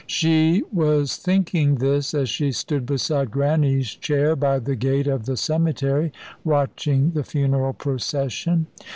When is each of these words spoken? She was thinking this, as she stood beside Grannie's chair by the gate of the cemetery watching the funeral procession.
She 0.07 0.63
was 0.73 1.15
thinking 1.15 1.75
this, 1.75 2.15
as 2.15 2.27
she 2.27 2.53
stood 2.53 2.87
beside 2.87 3.29
Grannie's 3.29 3.89
chair 3.93 4.35
by 4.35 4.57
the 4.57 4.75
gate 4.75 5.05
of 5.05 5.27
the 5.27 5.37
cemetery 5.37 6.11
watching 6.43 7.11
the 7.11 7.23
funeral 7.23 7.73
procession. 7.73 8.65